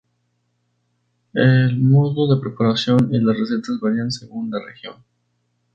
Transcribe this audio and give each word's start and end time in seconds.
El 1.35 1.77
modo 1.79 2.33
de 2.33 2.41
preparación 2.41 3.13
y 3.13 3.19
las 3.19 3.37
recetas 3.37 3.79
varian 3.79 4.09
según 4.11 4.49
la 4.49 4.57
región. 4.59 4.95